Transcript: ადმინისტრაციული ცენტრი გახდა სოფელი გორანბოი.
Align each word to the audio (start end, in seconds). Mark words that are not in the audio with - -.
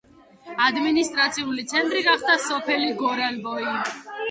ადმინისტრაციული 0.67 1.67
ცენტრი 1.75 2.03
გახდა 2.09 2.39
სოფელი 2.47 2.91
გორანბოი. 3.05 3.71